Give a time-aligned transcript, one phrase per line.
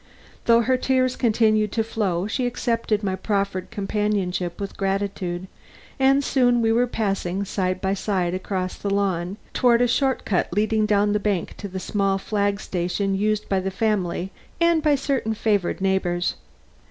[0.45, 5.45] Though her tears continued to flow she accepted my proffered companionship with gratitude,
[5.99, 10.49] and soon we were passing side by side across the lawn toward a short cut
[10.51, 14.95] leading down the bank to the small flag station used by the family and by
[14.95, 16.33] certain favored neighbors.